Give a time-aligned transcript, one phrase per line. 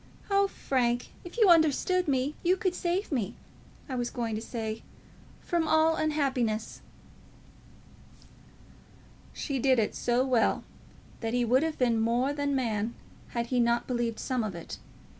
[0.31, 3.35] Oh, Frank, if you understood me, you could save me,
[3.87, 4.81] I was going to say
[5.41, 6.81] from all unhappiness."
[9.31, 10.63] She did it so well
[11.19, 12.95] that he would have been more than man
[13.37, 14.79] had he not believed some of it.